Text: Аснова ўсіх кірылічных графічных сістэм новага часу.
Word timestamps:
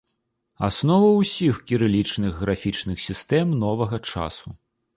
Аснова 0.67 1.09
ўсіх 1.17 1.59
кірылічных 1.71 2.41
графічных 2.45 3.05
сістэм 3.07 3.55
новага 3.65 4.01
часу. 4.13 4.47